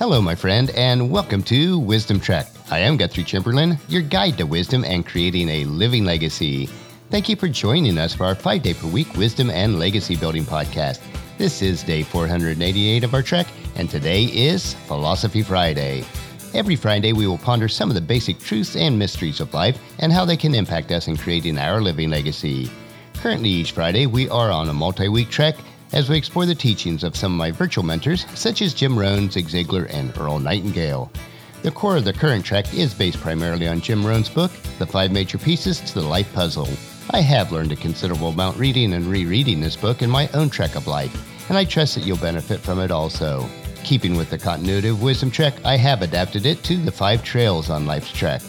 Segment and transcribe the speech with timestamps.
[0.00, 2.46] Hello, my friend, and welcome to Wisdom Trek.
[2.70, 6.70] I am Guthrie Chamberlain, your guide to wisdom and creating a living legacy.
[7.10, 10.44] Thank you for joining us for our five day per week wisdom and legacy building
[10.44, 11.00] podcast.
[11.36, 13.46] This is day 488 of our trek,
[13.76, 16.06] and today is Philosophy Friday.
[16.54, 20.10] Every Friday, we will ponder some of the basic truths and mysteries of life and
[20.10, 22.70] how they can impact us in creating our living legacy.
[23.16, 25.56] Currently, each Friday, we are on a multi week trek
[25.92, 29.30] as we explore the teachings of some of my virtual mentors, such as Jim Rohn,
[29.30, 31.10] Zig Ziglar, and Earl Nightingale.
[31.62, 35.12] The core of the current trek is based primarily on Jim Rohn's book, The Five
[35.12, 36.68] Major Pieces to the Life Puzzle.
[37.10, 40.76] I have learned a considerable amount reading and rereading this book in my own trek
[40.76, 43.48] of life, and I trust that you'll benefit from it also.
[43.82, 47.70] Keeping with the continuity of Wisdom Trek, I have adapted it to the five trails
[47.70, 48.42] on Life's Trek.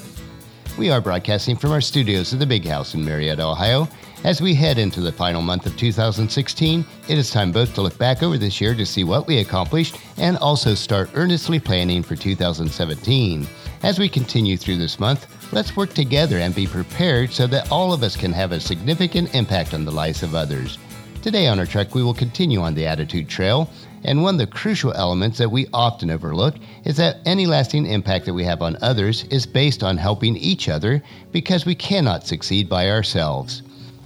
[0.77, 3.87] We are broadcasting from our studios at the Big House in Marietta, Ohio,
[4.23, 7.97] as we head into the final month of 2016, it is time both to look
[7.97, 12.15] back over this year to see what we accomplished and also start earnestly planning for
[12.15, 13.47] 2017.
[13.81, 17.93] As we continue through this month, let's work together and be prepared so that all
[17.93, 20.77] of us can have a significant impact on the lives of others.
[21.23, 23.71] Today on our trek, we will continue on the attitude trail,
[24.03, 28.25] and one of the crucial elements that we often overlook is that any lasting impact
[28.25, 32.67] that we have on others is based on helping each other because we cannot succeed
[32.67, 33.61] by ourselves.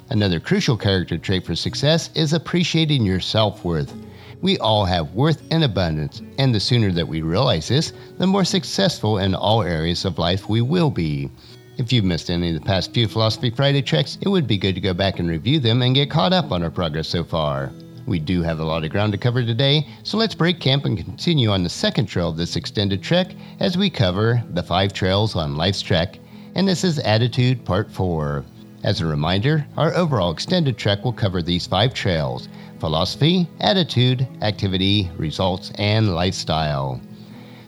[0.10, 3.94] Another crucial character trait for success is appreciating your self worth.
[4.42, 8.46] We all have worth in abundance, and the sooner that we realize this, the more
[8.46, 11.32] successful in all areas of life we will be.
[11.78, 14.76] If you've missed any of the past few Philosophy Friday treks, it would be good
[14.76, 17.72] to go back and review them and get caught up on our progress so far.
[18.08, 20.96] We do have a lot of ground to cover today, so let's break camp and
[20.96, 25.36] continue on the second trail of this extended trek as we cover the five trails
[25.36, 26.20] on life's trek,
[26.54, 28.46] and this is Attitude Part 4.
[28.84, 32.48] As a reminder, our overall extended trek will cover these five trails
[32.80, 37.02] philosophy, attitude, activity, results, and lifestyle.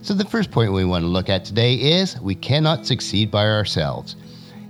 [0.03, 3.47] So, the first point we want to look at today is we cannot succeed by
[3.47, 4.15] ourselves.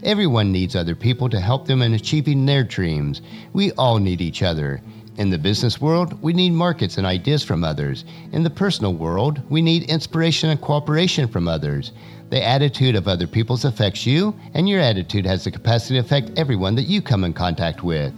[0.04, 3.22] Everyone needs other people to help them in achieving their dreams.
[3.52, 4.80] We all need each other.
[5.18, 8.06] In the business world, we need markets and ideas from others.
[8.34, 11.92] In the personal world, we need inspiration and cooperation from others.
[12.30, 16.38] The attitude of other people's affects you, and your attitude has the capacity to affect
[16.38, 18.14] everyone that you come in contact with.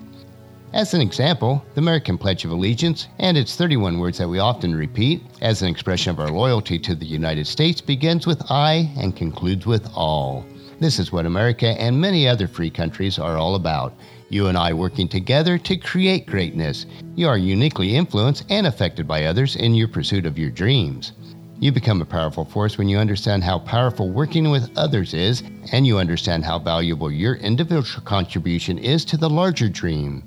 [0.74, 4.76] As an example, the American Pledge of Allegiance and its 31 words that we often
[4.76, 9.16] repeat as an expression of our loyalty to the United States begins with I and
[9.16, 10.46] concludes with all.
[10.80, 13.94] This is what America and many other free countries are all about.
[14.30, 16.86] You and I working together to create greatness.
[17.16, 21.12] You are uniquely influenced and affected by others in your pursuit of your dreams.
[21.60, 25.86] You become a powerful force when you understand how powerful working with others is, and
[25.86, 30.24] you understand how valuable your individual contribution is to the larger dream.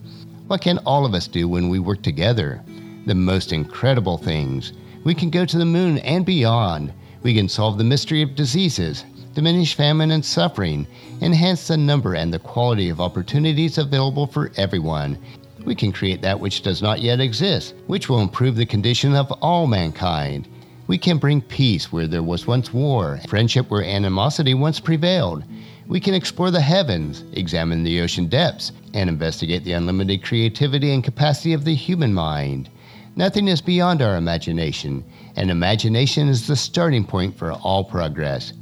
[0.49, 2.63] What can all of us do when we work together?
[3.07, 4.75] The most incredible things.
[5.03, 6.93] We can go to the moon and beyond.
[7.23, 10.87] We can solve the mystery of diseases, diminish famine and suffering,
[11.21, 15.19] enhance the number and the quality of opportunities available for everyone.
[15.65, 19.31] We can create that which does not yet exist, which will improve the condition of
[19.41, 20.49] all mankind.
[20.87, 25.45] We can bring peace where there was once war, friendship where animosity once prevailed.
[25.87, 31.05] We can explore the heavens, examine the ocean depths, and investigate the unlimited creativity and
[31.05, 32.69] capacity of the human mind.
[33.15, 35.05] Nothing is beyond our imagination,
[35.37, 38.53] and imagination is the starting point for all progress.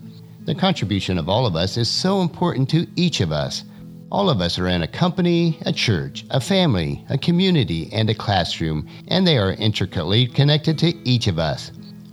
[0.47, 3.65] The contribution of all of us is so important to each of us.
[4.11, 8.15] All of us are in a company, a church, a family, a community, and a
[8.15, 11.71] classroom, and they are intricately connected to each of us.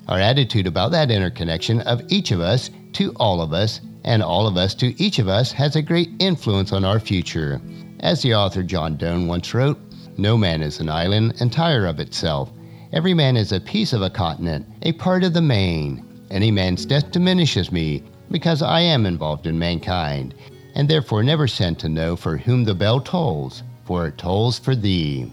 [0.10, 4.46] Our attitude about that interconnection of each of us to all of us, and all
[4.46, 7.62] of us to each of us, has a great influence on our future.
[8.02, 9.80] As the author John Donne once wrote,
[10.18, 12.52] No man is an island entire of itself.
[12.92, 16.06] Every man is a piece of a continent, a part of the main.
[16.30, 20.34] Any man's death diminishes me, because I am involved in mankind,
[20.76, 24.76] and therefore never sent to know for whom the bell tolls, for it tolls for
[24.76, 25.32] thee.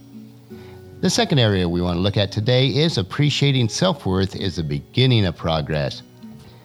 [1.01, 4.63] The second area we want to look at today is appreciating self worth is the
[4.63, 6.03] beginning of progress.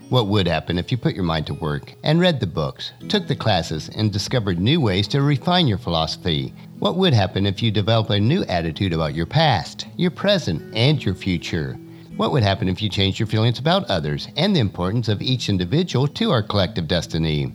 [0.10, 3.28] What would happen if you put your mind to work and read the books, took
[3.28, 6.54] the classes, and discovered new ways to refine your philosophy?
[6.80, 11.04] What would happen if you developed a new attitude about your past, your present, and
[11.04, 11.78] your future?
[12.20, 15.48] What would happen if you changed your feelings about others and the importance of each
[15.48, 17.54] individual to our collective destiny?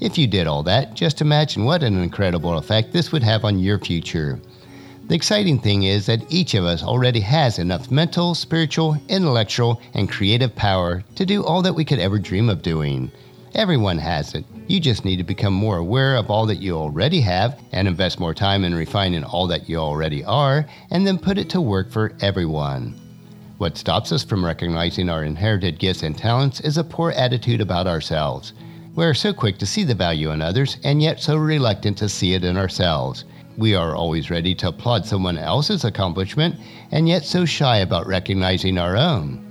[0.00, 3.60] If you did all that, just imagine what an incredible effect this would have on
[3.60, 4.40] your future.
[5.06, 10.10] The exciting thing is that each of us already has enough mental, spiritual, intellectual, and
[10.10, 13.12] creative power to do all that we could ever dream of doing.
[13.54, 14.44] Everyone has it.
[14.66, 18.18] You just need to become more aware of all that you already have and invest
[18.18, 21.92] more time in refining all that you already are, and then put it to work
[21.92, 23.00] for everyone.
[23.60, 27.86] What stops us from recognizing our inherited gifts and talents is a poor attitude about
[27.86, 28.54] ourselves.
[28.94, 32.08] We are so quick to see the value in others and yet so reluctant to
[32.08, 33.26] see it in ourselves.
[33.58, 36.56] We are always ready to applaud someone else's accomplishment
[36.90, 39.44] and yet so shy about recognizing our own.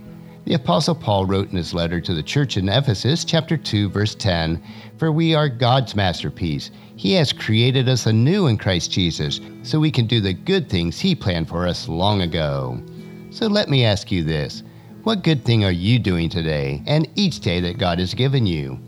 [0.44, 4.16] The Apostle Paul wrote in his letter to the church in Ephesus, chapter 2, verse
[4.16, 4.60] 10
[4.98, 6.72] For we are God's masterpiece.
[6.96, 11.00] He has created us anew in Christ Jesus, so we can do the good things
[11.00, 12.82] He planned for us long ago.
[13.32, 14.64] So let me ask you this
[15.04, 18.80] What good thing are you doing today and each day that God has given you?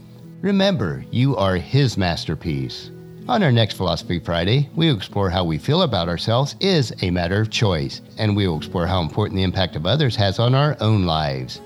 [0.41, 2.89] Remember, you are His masterpiece.
[3.27, 7.11] On our next Philosophy Friday, we will explore how we feel about ourselves is a
[7.11, 10.55] matter of choice, and we will explore how important the impact of others has on
[10.55, 11.61] our own lives.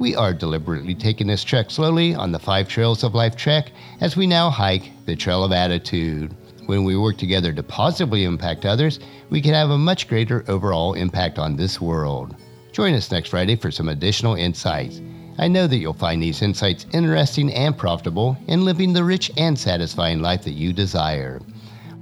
[0.00, 3.70] We are deliberately taking this trek slowly on the Five Trails of Life trek
[4.00, 6.34] as we now hike the Trail of Attitude.
[6.66, 8.98] When we work together to positively impact others,
[9.30, 12.34] we can have a much greater overall impact on this world.
[12.72, 15.00] Join us next Friday for some additional insights.
[15.38, 19.56] I know that you'll find these insights interesting and profitable in living the rich and
[19.56, 21.40] satisfying life that you desire.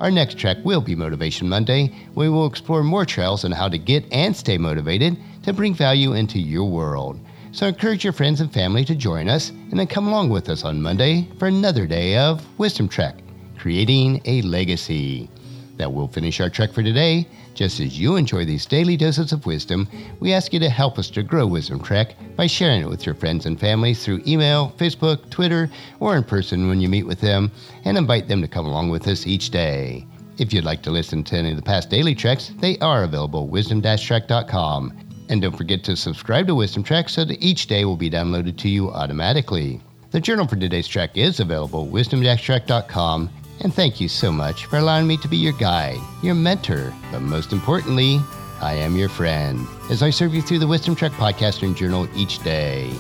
[0.01, 3.79] Our next trek will be Motivation Monday, we will explore more trails on how to
[3.79, 7.21] get and stay motivated to bring value into your world.
[7.53, 10.65] So encourage your friends and family to join us and then come along with us
[10.65, 13.17] on Monday for another day of Wisdom Trek,
[13.59, 15.29] creating a legacy.
[15.77, 17.27] That will finish our trek for today.
[17.55, 19.89] Just as you enjoy these daily doses of wisdom,
[20.21, 23.15] we ask you to help us to grow Wisdom Trek by sharing it with your
[23.15, 25.71] friends and family through email, Facebook, Twitter,
[26.01, 27.51] or in person when you meet with them,
[27.85, 30.07] and invite them to come along with us each day.
[30.39, 33.45] If you'd like to listen to any of the past daily treks, they are available
[33.45, 34.93] at wisdom-trek.com.
[35.29, 38.59] And don't forget to subscribe to Wisdom Trek so that each day will be downloaded
[38.59, 39.81] to you automatically.
[40.11, 43.31] The journal for today's trek is available at wisdom-trek.com
[43.61, 47.21] and thank you so much for allowing me to be your guide, your mentor, but
[47.21, 48.21] most importantly,
[48.61, 52.09] I am your friend as I serve you through the Wisdom Trek podcast and journal
[52.17, 52.91] each day.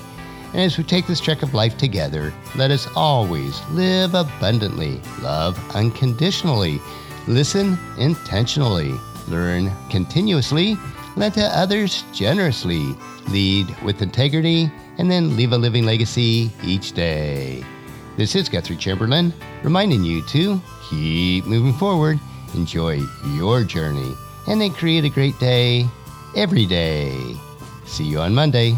[0.53, 5.59] And as we take this trek of life together, let us always live abundantly, love
[5.75, 6.81] unconditionally,
[7.27, 8.95] listen intentionally,
[9.27, 10.77] learn continuously,
[11.17, 12.95] lend to others generously,
[13.29, 17.65] lead with integrity, and then leave a living legacy each day.
[18.17, 19.35] This is Guthrie Chamberlain,
[19.65, 22.21] reminding you to keep moving forward,
[22.55, 23.01] enjoy
[23.33, 24.15] your journey,
[24.47, 25.89] and then create a great day
[26.37, 27.35] every day.
[27.87, 28.77] See you on Monday.